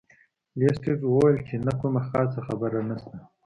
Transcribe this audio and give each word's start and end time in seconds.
لیسټرډ 0.59 1.01
وویل 1.05 1.37
چې 1.47 1.55
نه 1.65 1.73
کومه 1.79 2.01
خاصه 2.07 2.39
خبره 2.47 2.79
نشته. 2.89 3.15